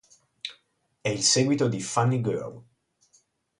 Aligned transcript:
È 0.99 1.09
il 1.09 1.21
seguito 1.21 1.67
di 1.67 1.79
"Funny 1.79 2.21
Girl". 2.21 2.63